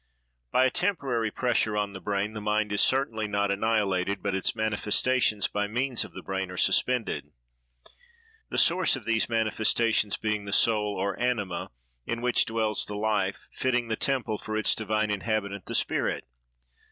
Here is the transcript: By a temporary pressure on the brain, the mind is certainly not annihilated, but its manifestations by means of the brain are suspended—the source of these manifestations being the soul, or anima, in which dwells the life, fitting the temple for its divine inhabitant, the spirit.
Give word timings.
By 0.51 0.65
a 0.65 0.71
temporary 0.71 1.29
pressure 1.29 1.77
on 1.77 1.93
the 1.93 1.99
brain, 1.99 2.33
the 2.33 2.41
mind 2.41 2.71
is 2.71 2.81
certainly 2.81 3.27
not 3.27 3.51
annihilated, 3.51 4.23
but 4.23 4.33
its 4.33 4.55
manifestations 4.55 5.47
by 5.47 5.67
means 5.67 6.03
of 6.03 6.13
the 6.15 6.23
brain 6.23 6.49
are 6.49 6.57
suspended—the 6.57 7.31
source 8.57 8.95
of 8.95 9.05
these 9.05 9.29
manifestations 9.29 10.17
being 10.17 10.45
the 10.45 10.53
soul, 10.53 10.95
or 10.95 11.15
anima, 11.19 11.69
in 12.07 12.23
which 12.23 12.45
dwells 12.45 12.87
the 12.87 12.95
life, 12.95 13.47
fitting 13.53 13.89
the 13.89 13.95
temple 13.95 14.39
for 14.39 14.57
its 14.57 14.73
divine 14.73 15.11
inhabitant, 15.11 15.67
the 15.67 15.75
spirit. 15.75 16.25